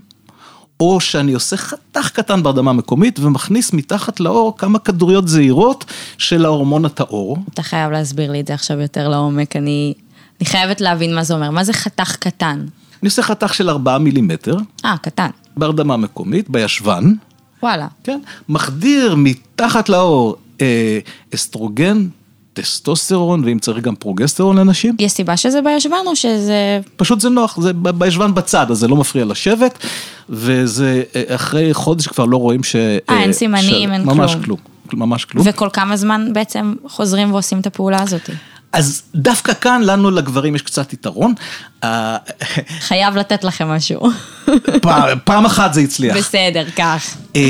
או 0.80 1.00
שאני 1.00 1.34
עושה 1.34 1.58
חתך 1.58 2.10
קטן 2.14 2.44
בהרדמה 2.44 2.74
מקומית 2.74 3.20
ומכניס 3.20 3.74
מתחת 3.74 4.20
לאור 4.20 4.58
כמה 4.58 4.80
כדוריות 4.80 5.28
זעירות 5.28 5.86
של 6.18 6.46
ההורמון 6.46 6.86
הטהור. 6.86 7.38
אתה 7.54 7.64
חייב 7.64 7.92
להסביר 7.92 8.32
לי 8.32 8.40
את 8.40 8.48
זה 8.48 8.54
עכשיו 8.54 8.80
יותר 8.80 9.10
לעומק, 9.10 9.56
אני, 9.56 9.94
אני 10.40 10.46
חייבת 10.46 10.82
להבין 10.82 11.16
מה 11.16 11.24
זה 11.24 11.34
אומר. 11.34 11.52
מה 11.52 11.64
זה 11.64 11.74
חתך 11.74 12.16
קטן? 12.16 12.60
אני 13.02 13.08
עושה 13.08 13.22
חתך 13.22 13.54
של 13.54 13.70
4 13.70 13.98
מילימטר 13.98 14.58
אה, 14.86 14.96
קטן. 15.02 15.30
בהרדמה 15.58 15.98
מקומית, 15.98 16.50
בישבן, 16.50 17.14
וואלה. 17.64 17.88
כן? 18.04 18.20
מחדיר 18.50 19.16
מתחת 19.16 19.90
לעור 19.90 20.36
אסטרוגן, 21.36 22.08
טסטוסטרון, 22.54 23.44
ואם 23.46 23.60
צריך 23.60 23.84
גם 23.84 23.96
פרוגסטרון 23.96 24.58
לנשים. 24.58 24.96
יש 25.00 25.12
סיבה 25.12 25.38
שזה 25.38 25.60
בישבן 25.62 25.98
או 26.06 26.16
שזה... 26.16 26.80
פשוט 26.96 27.20
זה 27.22 27.30
נוח, 27.30 27.60
זה 27.62 27.74
בישבן 27.74 28.34
בצד, 28.34 28.72
אז 28.72 28.78
זה 28.78 28.88
לא 28.88 28.96
מפריע 28.96 29.26
לשבת, 29.26 29.78
וזה 30.30 31.04
אה, 31.16 31.36
אחרי 31.36 31.74
חודש 31.74 32.08
כבר 32.08 32.26
לא 32.26 32.38
רואים 32.38 32.64
ש... 32.64 32.76
אה, 32.76 33.22
אין 33.22 33.34
סימנים, 33.34 33.94
אין 33.94 34.04
ממש 34.04 34.32
כלום. 34.44 34.58
כלום. 34.90 35.02
ממש 35.02 35.26
כלום. 35.26 35.46
וכל 35.50 35.70
כמה 35.74 35.98
זמן 35.98 36.34
בעצם 36.34 36.74
חוזרים 36.88 37.34
ועושים 37.34 37.60
את 37.60 37.68
הפעולה 37.68 38.02
הזאת? 38.02 38.30
אז 38.72 39.02
דווקא 39.16 39.54
כאן 39.54 39.82
לנו 39.84 40.12
לגברים 40.12 40.56
יש 40.56 40.62
קצת 40.62 40.94
יתרון. 40.94 41.34
אה, 41.84 42.18
חייב 42.80 43.16
לתת 43.18 43.44
לכם 43.44 43.68
משהו. 43.68 44.00
פעם- 44.82 45.18
פעם 45.24 45.46
אחת 45.46 45.74
זה 45.74 45.82
הצליח. 45.82 46.18
בסדר, 46.18 46.64
כך. 46.76 47.16
אה, 47.36 47.42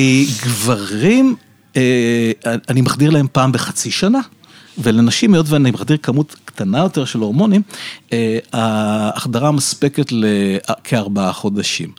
גברים, 0.43 1.35
אה, 1.39 1.46
אני 2.69 2.81
מחדיר 2.81 3.09
להם 3.09 3.27
פעם 3.31 3.51
בחצי 3.51 3.91
שנה, 3.91 4.19
ולנשים, 4.77 5.33
היות 5.33 5.49
ואני 5.49 5.71
מחדיר 5.71 5.97
כמות 5.97 6.35
קטנה 6.45 6.77
יותר 6.77 7.05
של 7.05 7.19
הורמונים, 7.19 7.61
אה, 8.13 8.39
ההחדרה 8.53 9.51
מספקת 9.51 10.11
לכארבעה 10.11 11.33
חודשים. 11.33 11.91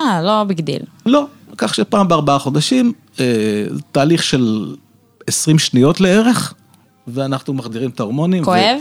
אה, 0.00 0.22
לא 0.22 0.44
big 0.44 0.60
deal. 0.60 0.82
לא, 1.06 1.26
כך 1.58 1.74
שפעם 1.74 2.08
בארבעה 2.08 2.38
חודשים, 2.38 2.92
אה, 3.20 3.24
תהליך 3.92 4.22
של 4.22 4.74
20 5.26 5.58
שניות 5.58 6.00
לערך, 6.00 6.54
ואנחנו 7.06 7.54
מחדירים 7.54 7.90
את 7.90 8.00
ההורמונים. 8.00 8.44
כואב? 8.44 8.76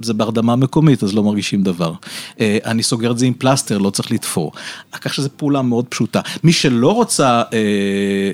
זה 0.00 0.14
בהרדמה 0.14 0.56
מקומית, 0.56 1.02
אז 1.02 1.14
לא 1.14 1.22
מרגישים 1.22 1.62
דבר. 1.62 1.92
אה, 2.40 2.58
אני 2.64 2.82
סוגר 2.82 3.10
את 3.10 3.18
זה 3.18 3.26
עם 3.26 3.32
פלסטר, 3.32 3.78
לא 3.78 3.90
צריך 3.90 4.12
לתפור. 4.12 4.52
כך 4.92 5.14
שזו 5.14 5.28
פעולה 5.36 5.62
מאוד 5.62 5.84
פשוטה. 5.88 6.20
מי 6.44 6.52
שלא 6.52 6.94
רוצה 6.94 7.42
אה, 7.52 8.30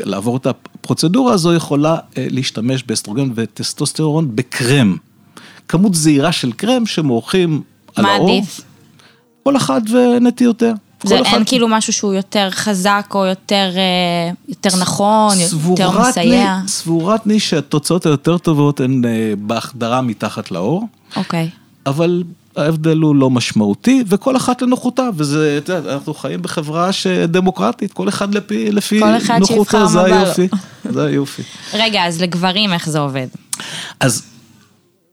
לעבור 0.00 0.36
את 0.36 0.46
הפרוצדורה 0.46 1.32
הזו, 1.32 1.54
יכולה 1.54 1.94
אה, 2.18 2.26
להשתמש 2.30 2.82
באסטרוגן 2.82 3.28
וטסטוסטרון 3.34 4.36
בקרם. 4.36 4.96
כמות 5.68 5.94
זעירה 5.94 6.32
של 6.32 6.52
קרם 6.52 6.86
שמורחים 6.86 7.62
על 7.96 8.04
מה 8.04 8.10
האור. 8.14 8.30
עדיף? 8.30 8.60
כל 9.42 9.56
אחד 9.56 9.80
ונטיותיה. 9.90 10.72
זה 11.04 11.16
כל 11.16 11.22
אחד- 11.22 11.34
אין 11.36 11.44
כאילו 11.46 11.68
משהו 11.68 11.92
שהוא 11.92 12.14
יותר 12.14 12.48
חזק 12.50 13.12
או 13.14 13.24
יותר, 13.26 13.70
אה, 13.76 14.32
יותר 14.48 14.70
נכון, 14.80 15.34
יותר 15.68 16.00
מסייע. 16.00 16.58
לי- 16.62 16.68
סבורת 16.68 17.26
לי 17.26 17.40
שהתוצאות 17.40 18.06
היותר 18.06 18.38
טובות 18.38 18.80
הן 18.80 19.04
אה, 19.04 19.10
בהחדרה 19.38 20.00
מתחת 20.00 20.50
לאור. 20.50 20.86
אוקיי. 21.16 21.48
אבל 21.86 22.22
ההבדל 22.56 22.98
הוא 22.98 23.16
לא 23.16 23.30
משמעותי, 23.30 24.04
וכל 24.06 24.36
אחת 24.36 24.62
לנוחותה, 24.62 25.08
וזה, 25.16 25.58
את 25.58 25.68
יודעת, 25.68 25.86
אנחנו 25.86 26.14
חיים 26.14 26.42
בחברה 26.42 26.92
שדמוקרטית, 26.92 27.92
כל 27.92 28.08
אחד 28.08 28.34
לפי, 28.34 28.72
לפי 28.72 29.00
כל 29.00 29.16
אחד 29.16 29.38
נוחותו, 29.40 29.86
זה. 29.86 30.04
היופי, 30.04 30.48
זה 30.84 31.04
היופי. 31.04 31.42
רגע, 31.74 32.06
אז 32.06 32.22
לגברים 32.22 32.72
איך 32.72 32.88
זה 32.88 32.98
עובד? 32.98 33.26
אז 34.00 34.22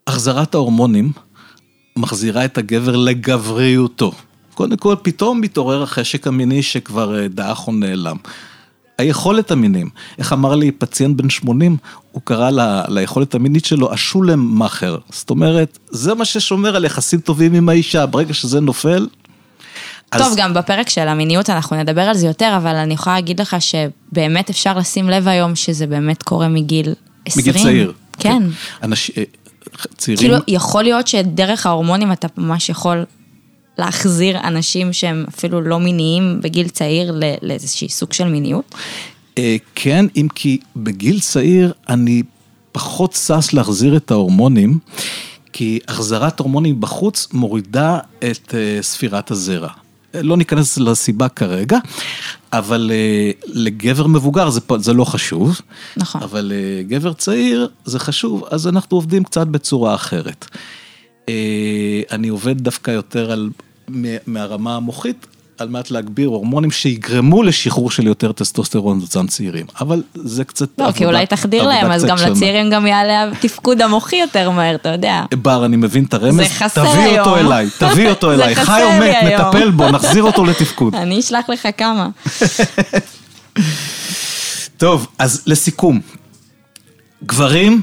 החזרת 0.08 0.56
ההורמונים 0.56 1.12
מחזירה 1.96 2.46
את 2.46 2.58
הגבר 2.58 2.96
לגבריותו. 2.96 4.12
קודם 4.54 4.78
כל, 4.78 4.96
פתאום 5.02 5.42
מתעורר 5.42 5.84
החשק 5.84 6.28
המיני 6.28 6.64
שכבר 6.64 7.20
אה, 7.20 7.28
דעך 7.28 7.68
או 7.68 7.72
נעלם. 7.72 8.18
היכולת 8.98 9.52
המינים. 9.52 9.90
איך 10.18 10.34
אמר 10.34 10.56
לי 10.56 10.72
פציינט 10.72 11.18
בן 11.18 11.30
80, 11.30 11.78
הוא 12.12 12.22
קרא 12.24 12.50
ל, 12.50 12.82
ליכולת 12.88 13.36
המינית 13.36 13.66
שלו 13.66 13.94
השולם 13.94 14.60
מאכר. 14.60 14.98
זאת 15.10 15.30
אומרת, 15.30 15.80
זה 15.90 16.14
מה 16.14 16.26
ששומר 16.26 16.76
על 16.76 16.86
יחסים 16.86 17.20
טובים 17.20 17.54
עם 17.54 17.70
האישה, 17.70 18.06
ברגע 18.06 18.34
שזה 18.34 18.60
נופל... 18.60 19.08
טוב, 20.18 20.22
אז... 20.22 20.36
גם 20.36 20.54
בפרק 20.54 20.90
של 20.90 21.08
המיניות 21.08 21.50
אנחנו 21.50 21.76
נדבר 21.78 22.02
על 22.02 22.16
זה 22.16 22.28
יותר, 22.28 22.54
אבל 22.58 22.76
אני 22.76 22.94
יכולה 22.94 23.16
להגיד 23.16 23.42
לך 23.42 23.56
שבאמת 23.60 24.50
אפשר 24.50 24.78
לשים 24.78 25.10
לב 25.10 25.28
היום 25.28 25.56
שזה 25.56 25.88
באמת 25.88 26.24
קורה 26.24 26.48
מגיל 26.48 26.94
20. 27.26 27.48
מגיל 27.48 27.64
צעיר. 27.64 27.94
כן. 28.20 28.44
אנש... 28.84 29.12
אה, 29.18 29.24
צעירים... 29.98 30.20
כאילו, 30.20 30.38
יכול 30.48 30.84
להיות 30.84 31.08
שדרך 31.08 31.66
ההורמונים 31.66 32.12
אתה 32.12 32.28
ממש 32.38 32.70
יכול 32.70 33.06
להחזיר 33.78 34.40
אנשים 34.48 34.94
שהם 34.94 35.26
אפילו 35.30 35.62
לא 35.62 35.80
מיניים 35.80 36.40
בגיל 36.42 36.68
צעיר 36.68 37.20
לאיזשהי 37.42 37.90
סוג 37.90 38.14
של 38.14 38.28
מיניות? 38.28 38.76
אה, 39.38 39.56
כן, 39.76 40.06
אם 40.16 40.28
כי 40.36 40.60
בגיל 40.76 41.20
צעיר 41.20 41.74
אני 41.90 42.24
פחות 42.72 43.14
שש 43.14 43.54
להחזיר 43.54 43.98
את 43.98 44.12
ההורמונים, 44.12 44.80
כי 45.54 45.80
החזרת 45.88 46.40
הורמונים 46.40 46.82
בחוץ 46.82 47.28
מורידה 47.34 48.00
את 48.20 48.56
אה, 48.56 48.78
ספירת 48.82 49.32
הזרע. 49.32 49.70
לא 50.14 50.38
ניכנס 50.38 50.78
לסיבה 50.78 51.30
כרגע, 51.30 51.78
אבל 52.54 52.92
uh, 52.92 53.46
לגבר 53.48 54.08
מבוגר 54.08 54.50
זה, 54.50 54.60
זה 54.78 54.94
לא 54.94 55.06
חשוב. 55.06 55.62
נכון. 55.98 56.24
אבל 56.24 56.52
לגבר 56.56 57.14
צעיר 57.14 57.68
זה 57.86 58.00
חשוב, 58.00 58.44
אז 58.52 58.68
אנחנו 58.68 58.98
עובדים 58.98 59.24
קצת 59.24 59.48
בצורה 59.48 59.96
אחרת. 59.96 60.46
Uh, 61.26 61.30
אני 62.12 62.28
עובד 62.28 62.62
דווקא 62.62 62.92
יותר 62.92 63.32
על, 63.32 63.50
מהרמה 64.28 64.76
המוחית, 64.76 65.28
על 65.58 65.70
מנת 65.70 65.92
להגביר 65.92 66.30
הורמונים 66.30 66.72
שיגרמו 66.72 67.44
לשחרור 67.44 67.92
של 67.92 68.08
יותר 68.08 68.32
טסטוסטרון 68.32 69.00
בצד 69.00 69.28
צעירים, 69.28 69.66
אבל 69.82 70.04
זה 70.16 70.44
קצת 70.44 70.70
לא, 70.78 70.84
עבודה, 70.84 70.98
כי 70.98 71.06
אולי 71.06 71.26
תחדיר 71.26 71.68
להם, 71.68 71.92
אז 71.92 72.06
גם 72.06 72.18
שונה. 72.18 72.30
לצעירים 72.30 72.70
גם 72.70 72.88
יעלה 72.88 73.32
התפקוד 73.32 73.82
המוחי 73.82 74.16
יותר 74.16 74.50
מהר, 74.50 74.76
אתה 74.76 74.90
יודע. 74.90 75.24
בר, 75.34 75.66
אני 75.66 75.78
מבין 75.78 76.04
את 76.04 76.14
הרמז, 76.14 76.36
זה 76.36 76.46
חסר 76.46 76.92
תביא 76.92 77.04
היום. 77.04 77.20
אותו 77.20 77.38
אליי, 77.38 77.68
תביא 77.78 78.10
אותו 78.10 78.32
אליי, 78.34 78.56
חי 78.56 78.84
או 78.84 78.90
מת, 79.00 79.16
נטפל 79.24 79.72
בו, 79.72 79.92
נחזיר 79.92 80.24
אותו 80.24 80.46
לתפקוד. 80.46 80.96
אני 81.04 81.20
אשלח 81.20 81.50
לך 81.50 81.68
כמה. 81.78 82.10
טוב, 84.78 85.08
אז 85.20 85.42
לסיכום, 85.46 86.00
גברים 87.26 87.82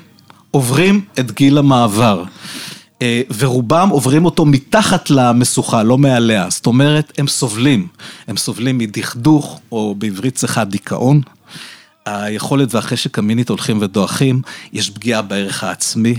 עוברים 0.51 1.01
את 1.21 1.33
גיל 1.33 1.59
המעבר. 1.59 2.25
אה, 3.03 3.23
ורובם 3.39 3.89
עוברים 3.89 4.25
אותו 4.25 4.45
מתחת 4.45 5.11
למשוכה, 5.11 5.83
לא 5.83 5.99
מעליה. 5.99 6.47
זאת 6.51 6.67
אומרת, 6.67 7.13
הם 7.19 7.29
סובלים. 7.29 7.87
הם 8.29 8.37
סובלים 8.37 8.79
מדכדוך, 8.79 9.61
או 9.73 9.95
בעברית 9.99 10.35
צריכה 10.35 10.65
דיכאון. 10.65 11.21
היכולת 12.07 12.75
והחשק 12.75 13.19
המינית 13.19 13.49
הולכים 13.49 13.79
ודועכים, 13.81 14.43
יש 14.73 14.91
פגיעה 14.91 15.23
בערך 15.23 15.65
העצמי. 15.65 16.15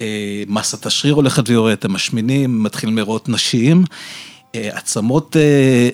אה, 0.00 0.42
מסת 0.48 0.86
השריר 0.86 1.14
הולכת 1.14 1.48
ויורדת, 1.48 1.84
הם 1.84 1.92
משמינים, 1.92 2.62
מתחילים 2.62 2.98
לראות 2.98 3.28
נשיים. 3.28 3.84
אה, 4.54 4.68
עצמות 4.72 5.36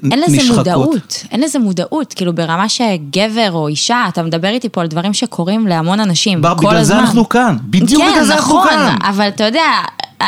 נשחקות. 0.03 0.13
אין 0.13 0.21
לזה 0.21 0.55
מודעות, 0.57 1.25
אין 1.31 1.41
לזה 1.41 1.59
מודעות, 1.59 2.15
כאילו 2.15 2.33
ברמה 2.33 2.69
שגבר 2.69 3.53
או 3.53 3.69
אישה, 3.69 4.05
אתה 4.09 4.23
מדבר 4.23 4.49
איתי 4.49 4.69
פה 4.69 4.81
על 4.81 4.87
דברים 4.87 5.15
שקורים 5.15 5.67
להמון 5.67 6.01
אנשים, 6.01 6.43
בר, 6.43 6.55
כל 6.55 6.67
בגלל 6.67 6.77
הזמן. 6.77 6.97
זה 6.97 7.01
אנחנו 7.01 7.29
כאן, 7.29 7.57
בדיוק 7.65 8.03
כן, 8.03 8.11
בגלל 8.13 8.25
זה 8.25 8.35
אנחנו 8.35 8.59
נכון, 8.59 8.69
כאן. 8.71 8.97
אבל 9.03 9.29
אתה 9.29 9.45
יודע, 9.45 9.67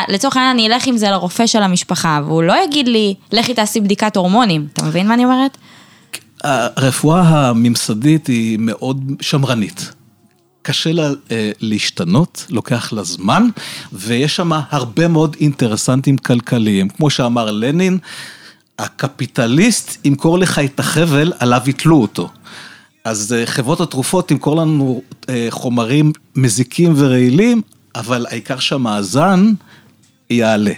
לצורך 0.07 0.37
העניין 0.37 0.55
אני 0.55 0.67
אלך 0.67 0.87
עם 0.87 0.97
זה 0.97 1.09
לרופא 1.09 1.47
של 1.47 1.63
המשפחה, 1.63 2.21
והוא 2.25 2.43
לא 2.43 2.63
יגיד 2.63 2.87
לי, 2.87 3.15
לכי 3.31 3.53
תעשי 3.53 3.81
בדיקת 3.81 4.17
הורמונים, 4.17 4.67
אתה 4.73 4.85
מבין 4.85 5.07
מה 5.07 5.13
אני 5.13 5.25
אומרת? 5.25 5.57
הרפואה 6.43 7.21
הממסדית 7.21 8.27
היא 8.27 8.57
מאוד 8.61 9.11
שמרנית. 9.21 9.91
קשה 10.61 10.91
לה 10.91 11.09
אה, 11.31 11.51
להשתנות, 11.59 12.45
לוקח 12.49 12.93
לה 12.93 13.03
זמן, 13.03 13.49
ויש 13.93 14.35
שם 14.35 14.51
הרבה 14.69 15.07
מאוד 15.07 15.35
אינטרסנטים 15.39 16.17
כלכליים. 16.17 16.89
כמו 16.89 17.09
שאמר 17.09 17.51
לנין, 17.51 17.97
הקפיטליסט 18.79 20.05
ימכור 20.05 20.39
לך 20.39 20.59
את 20.59 20.79
החבל, 20.79 21.33
עליו 21.39 21.61
יתלו 21.65 22.01
אותו. 22.01 22.29
אז 23.03 23.33
אה, 23.33 23.45
חברות 23.45 23.81
התרופות 23.81 24.27
תמכור 24.27 24.55
לנו 24.55 25.01
אה, 25.29 25.47
חומרים 25.49 26.11
מזיקים 26.35 26.93
ורעילים, 26.95 27.61
אבל 27.95 28.25
העיקר 28.29 28.59
שהמאזן 28.59 29.53
יעלה. 30.29 30.73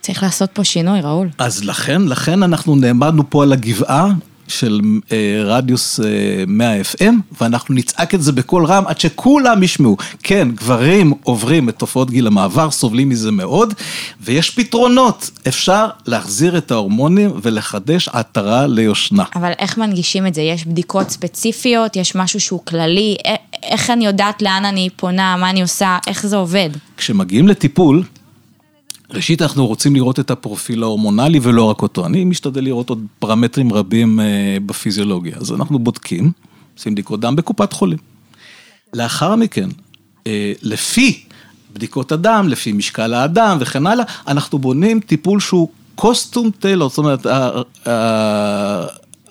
צריך 0.00 0.22
לעשות 0.22 0.50
פה 0.52 0.64
שינוי, 0.64 1.00
ראול. 1.00 1.28
אז 1.38 1.64
לכן, 1.64 2.02
לכן 2.02 2.42
אנחנו 2.42 2.76
נעמדנו 2.76 3.30
פה 3.30 3.42
על 3.42 3.52
הגבעה 3.52 4.12
של 4.48 4.80
אה, 5.12 5.42
רדיוס 5.44 6.00
אה, 6.00 6.06
100 6.46 6.80
FM, 6.80 7.14
ואנחנו 7.40 7.74
נצעק 7.74 8.14
את 8.14 8.22
זה 8.22 8.32
בקול 8.32 8.66
רם 8.66 8.86
עד 8.86 9.00
שכולם 9.00 9.62
ישמעו. 9.62 9.96
כן, 10.22 10.48
גברים 10.54 11.12
עוברים 11.22 11.68
את 11.68 11.78
תופעות 11.78 12.10
גיל 12.10 12.26
המעבר, 12.26 12.70
סובלים 12.70 13.08
מזה 13.08 13.30
מאוד, 13.30 13.74
ויש 14.20 14.50
פתרונות. 14.50 15.30
אפשר 15.48 15.86
להחזיר 16.06 16.58
את 16.58 16.70
ההורמונים 16.70 17.30
ולחדש 17.42 18.08
עטרה 18.08 18.66
ליושנה. 18.66 19.24
אבל 19.34 19.52
איך 19.58 19.78
מנגישים 19.78 20.26
את 20.26 20.34
זה? 20.34 20.40
יש 20.42 20.66
בדיקות 20.66 21.10
ספציפיות? 21.10 21.96
יש 21.96 22.14
משהו 22.14 22.40
שהוא 22.40 22.60
כללי? 22.64 23.16
איך 23.62 23.90
אני 23.90 24.06
יודעת 24.06 24.42
לאן 24.42 24.64
אני 24.64 24.88
פונה, 24.96 25.36
מה 25.36 25.50
אני 25.50 25.62
עושה, 25.62 25.98
איך 26.06 26.26
זה 26.26 26.36
עובד? 26.36 26.70
כשמגיעים 26.96 27.48
לטיפול, 27.48 28.02
ראשית, 29.10 29.42
אנחנו 29.42 29.66
רוצים 29.66 29.94
לראות 29.94 30.20
את 30.20 30.30
הפרופיל 30.30 30.82
ההורמונלי 30.82 31.40
ולא 31.42 31.64
רק 31.64 31.82
אותו. 31.82 32.06
אני 32.06 32.24
משתדל 32.24 32.64
לראות 32.64 32.88
עוד 32.88 33.06
פרמטרים 33.18 33.72
רבים 33.72 34.20
בפיזיולוגיה. 34.66 35.36
אז 35.36 35.52
אנחנו 35.52 35.78
בודקים, 35.78 36.32
עושים 36.76 36.92
בדיקות 36.92 37.20
דם 37.20 37.36
בקופת 37.36 37.72
חולים. 37.72 37.98
לאחר 38.94 39.36
מכן, 39.36 39.68
לפי 40.62 41.22
בדיקות 41.74 42.12
הדם, 42.12 42.46
לפי 42.48 42.72
משקל 42.72 43.14
האדם 43.14 43.56
וכן 43.60 43.86
הלאה, 43.86 44.04
אנחנו 44.26 44.58
בונים 44.58 45.00
טיפול 45.00 45.40
שהוא 45.40 45.68
קוסטום 45.94 46.50
טיילור, 46.50 46.88
זאת 46.88 46.98
אומרת, 46.98 47.26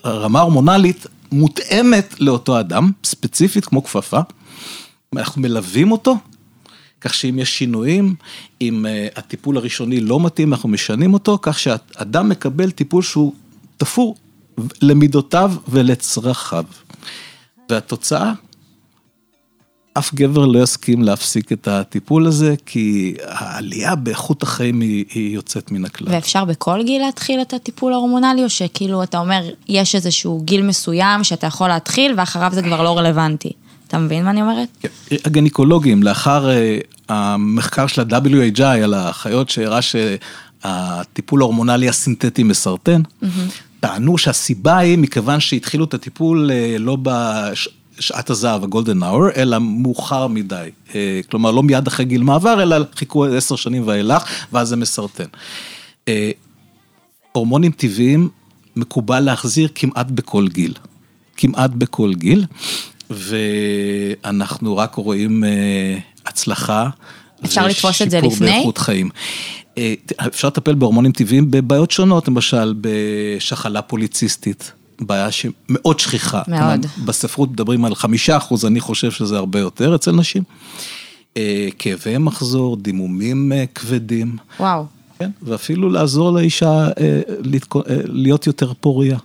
הרמה 0.04 0.39
ההורמונלית 0.39 1.08
מותאמת 1.32 2.15
לאותו 2.20 2.60
אדם, 2.60 2.91
ספציפית 3.04 3.65
כמו 3.65 3.84
כפפה. 3.84 4.20
אנחנו 5.15 5.41
מלווים 5.41 5.91
אותו. 5.91 6.17
כך 7.02 7.13
שאם 7.13 7.39
יש 7.39 7.58
שינויים, 7.58 8.15
אם 8.62 8.86
uh, 8.86 9.20
הטיפול 9.20 9.58
הראשוני 9.58 10.00
לא 10.00 10.20
מתאים, 10.20 10.54
אנחנו 10.54 10.70
משנים 10.70 11.13
אותו, 11.13 11.39
כך 11.41 11.60
שאדם 11.60 12.30
מקבל 12.30 12.72
טיפול 12.72 13.04
שהוא 13.04 13.34
תפור 13.78 14.15
למידותיו 14.82 15.54
ולצרכיו. 15.67 16.65
והתוצאה, 17.70 18.34
אף 19.93 20.13
גבר 20.13 20.45
לא 20.45 20.63
יסכים 20.63 21.04
להפסיק 21.04 21.51
את 21.51 21.67
הטיפול 21.67 22.27
הזה, 22.27 22.56
כי 22.65 23.15
העלייה 23.27 23.95
באיכות 23.95 24.43
החיים 24.43 24.82
היא, 24.82 25.06
היא 25.13 25.36
יוצאת 25.36 25.71
מן 25.71 25.86
הכלל. 25.86 26.08
ואפשר 26.12 26.45
בכל 26.45 26.84
גיל 26.84 27.01
להתחיל 27.01 27.41
את 27.41 27.54
הטיפול 27.54 27.93
ההורמונלי, 27.93 28.43
או 28.43 28.49
שכאילו 28.49 29.04
אתה 29.04 29.19
אומר, 29.19 29.41
יש 29.67 29.95
איזשהו 29.95 30.41
גיל 30.45 30.62
מסוים 30.62 31.23
שאתה 31.23 31.47
יכול 31.47 31.67
להתחיל, 31.67 32.13
ואחריו 32.17 32.51
זה 32.54 32.62
כבר 32.62 32.84
לא 32.84 32.97
רלוונטי. 32.97 33.51
אתה 33.88 33.97
מבין 33.97 34.23
מה 34.23 34.30
אני 34.30 34.41
אומרת? 34.41 34.88
הגניקולוגים, 35.25 36.04
לאחר 36.04 36.49
המחקר 37.10 37.88
של 37.88 38.01
ה-WHI 38.01 38.63
על 38.63 38.93
החיות 38.93 39.49
שהראה 39.49 39.80
שהטיפול 39.82 41.41
ההורמונלי 41.41 41.89
הסינתטי 41.89 42.43
מסרטן, 42.43 43.01
mm-hmm. 43.01 43.27
טענו 43.80 44.17
שהסיבה 44.17 44.77
היא 44.77 44.97
מכיוון 44.97 45.39
שהתחילו 45.39 45.86
את 45.86 45.93
הטיפול 45.93 46.49
לא 46.80 46.97
בשעת 48.01 48.29
הזהב, 48.29 48.63
הגולדן 48.63 49.03
האור, 49.03 49.29
אלא 49.35 49.59
מאוחר 49.59 50.27
מדי. 50.27 50.69
כלומר, 51.29 51.51
לא 51.51 51.63
מיד 51.63 51.87
אחרי 51.87 52.05
גיל 52.05 52.23
מעבר, 52.23 52.63
אלא 52.63 52.77
חיכו 52.95 53.25
עשר 53.25 53.55
שנים 53.55 53.87
ואילך, 53.87 54.23
ואז 54.53 54.67
זה 54.67 54.75
מסרטן. 54.75 55.25
הורמונים 57.31 57.71
טבעיים 57.71 58.29
מקובל 58.75 59.19
להחזיר 59.19 59.69
כמעט 59.75 60.11
בכל 60.11 60.47
גיל. 60.47 60.73
כמעט 61.37 61.71
בכל 61.71 62.13
גיל. 62.13 62.45
ואנחנו 63.09 64.77
רק 64.77 64.95
רואים 64.95 65.43
הצלחה. 66.25 66.89
אפשר 67.45 67.67
לתפוס 67.67 68.01
את 68.01 68.09
זה 68.11 68.17
לפני? 68.17 68.29
ושיפור 68.29 68.47
באיכות 68.47 68.77
חיים. 68.77 69.09
אפשר 70.27 70.47
לטפל 70.47 70.75
בהורמונים 70.75 71.11
טבעיים 71.11 71.51
בבעיות 71.51 71.91
שונות, 71.91 72.27
למשל 72.27 72.73
בשחלה 72.81 73.81
פוליציסטית, 73.81 74.71
בעיה 75.01 75.31
שמאוד 75.31 75.99
שכיחה. 75.99 76.41
מאוד. 76.47 76.85
בספרות 77.05 77.51
מדברים 77.51 77.85
על 77.85 77.95
חמישה 77.95 78.37
אחוז, 78.37 78.65
אני 78.65 78.79
חושב 78.79 79.11
שזה 79.11 79.37
הרבה 79.37 79.59
יותר 79.59 79.95
אצל 79.95 80.11
נשים. 80.11 80.43
כאבי 81.79 82.17
מחזור, 82.17 82.77
דימומים 82.77 83.51
כבדים. 83.75 84.37
וואו. 84.59 84.85
כן, 85.19 85.29
ואפילו 85.41 85.89
לעזור 85.89 86.31
לאישה 86.31 86.87
להיות 88.05 88.47
יותר 88.47 88.73
פוריה. 88.79 89.17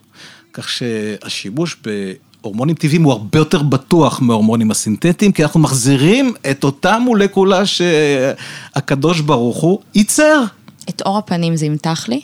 כך 0.53 0.69
שהשימוש 0.69 1.77
ב... 1.87 2.13
הורמונים 2.41 2.75
טבעיים 2.75 3.03
הוא 3.03 3.13
הרבה 3.13 3.39
יותר 3.39 3.63
בטוח 3.63 4.21
מההורמונים 4.21 4.71
הסינתטיים, 4.71 5.33
כי 5.33 5.43
אנחנו 5.43 5.61
מחזירים 5.61 6.35
את 6.51 6.65
אותה 6.65 6.99
מולקולה 6.99 7.67
שהקדוש 7.67 9.21
ברוך 9.21 9.57
הוא 9.57 9.79
ייצר. 9.95 10.45
את 10.89 11.03
אור 11.07 11.19
הפנים 11.19 11.57
זה 11.57 11.67
ימתח 11.67 12.05
לי? 12.09 12.21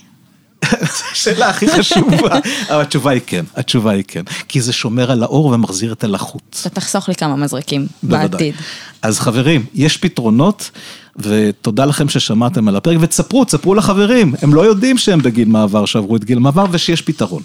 השאלה 1.13 1.49
הכי 1.49 1.69
חשובה, 1.69 2.39
אבל 2.71 2.81
התשובה 2.81 3.11
היא 3.11 3.21
כן, 3.27 3.45
התשובה 3.57 3.91
היא 3.91 4.05
כן, 4.09 4.23
כי 4.49 4.61
זה 4.61 4.73
שומר 4.73 5.11
על 5.11 5.23
האור 5.23 5.47
ומחזיר 5.47 5.93
את 5.93 6.05
הלחות. 6.05 6.61
אתה 6.61 6.71
תחסוך 6.71 7.09
לי 7.09 7.15
כמה 7.15 7.37
מזרקים. 7.37 7.87
בעתיד. 8.03 8.55
אז 9.03 9.21
חברים, 9.21 9.65
יש 9.75 9.97
פתרונות, 9.97 10.71
ותודה 11.17 11.85
לכם 11.85 12.09
ששמעתם 12.09 12.69
על 12.69 12.77
הפרק, 12.77 12.97
ותספרו, 13.01 13.45
תספרו 13.45 13.75
לחברים, 13.75 14.35
הם 14.43 14.55
לא 14.55 14.61
יודעים 14.61 14.99
שהם 14.99 15.23
בגיל 15.23 15.49
מעבר, 15.49 15.85
שעברו 15.85 16.17
את 16.17 16.25
גיל 16.25 16.39
מעבר, 16.39 16.65
ושיש 16.71 17.03
פתרון. 17.03 17.43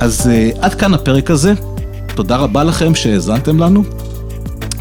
אז 0.00 0.30
uh, 0.30 0.58
עד 0.60 0.74
כאן 0.74 0.94
הפרק 0.94 1.30
הזה, 1.30 1.52
תודה 2.14 2.36
רבה 2.36 2.64
לכם 2.64 2.94
שהאזנתם 2.94 3.58
לנו, 3.58 3.84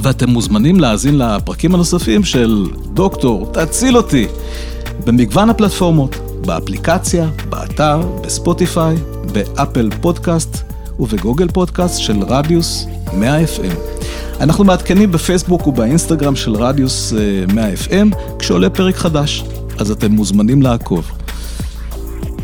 ואתם 0.01 0.29
מוזמנים 0.29 0.79
להאזין 0.79 1.17
לפרקים 1.17 1.75
הנוספים 1.75 2.23
של 2.23 2.65
דוקטור, 2.93 3.51
תציל 3.53 3.97
אותי, 3.97 4.27
במגוון 5.05 5.49
הפלטפורמות, 5.49 6.15
באפליקציה, 6.45 7.29
באתר, 7.49 8.01
בספוטיפיי, 8.23 8.95
באפל 9.33 9.89
פודקאסט 10.01 10.57
ובגוגל 10.99 11.47
פודקאסט 11.47 11.99
של 11.99 12.23
רדיוס 12.27 12.85
100 13.13 13.43
FM. 13.43 14.01
אנחנו 14.41 14.63
מעדכנים 14.63 15.11
בפייסבוק 15.11 15.67
ובאינסטגרם 15.67 16.35
של 16.35 16.55
רדיוס 16.55 17.13
100 17.53 17.65
אה, 17.65 17.73
FM 17.73 18.15
כשעולה 18.39 18.69
פרק 18.69 18.95
חדש, 18.95 19.43
אז 19.79 19.91
אתם 19.91 20.11
מוזמנים 20.11 20.61
לעקוב. 20.61 21.11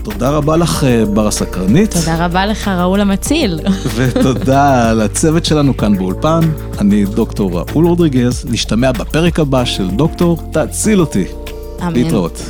תודה 0.03 0.29
רבה 0.29 0.57
לך, 0.57 0.83
אה, 0.83 1.05
בר 1.05 1.27
הסקרנית. 1.27 1.93
תודה 1.93 2.25
רבה 2.25 2.45
לך, 2.45 2.67
ראול 2.67 3.01
המציל. 3.01 3.59
ותודה 3.95 4.93
לצוות 4.93 5.45
שלנו 5.45 5.77
כאן 5.77 5.97
באולפן. 5.97 6.39
אני 6.79 7.05
דוקטור 7.05 7.59
ראול 7.59 7.85
רודריגז, 7.85 8.45
נשתמע 8.49 8.91
בפרק 8.91 9.39
הבא 9.39 9.65
של 9.65 9.89
דוקטור, 9.89 10.39
תציל 10.51 10.99
אותי. 10.99 11.25
אמן. 11.81 11.93
להתראות. 11.93 12.41